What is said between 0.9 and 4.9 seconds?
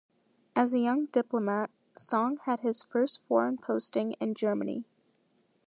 diplomat, Song had his first foreign posting in Germany.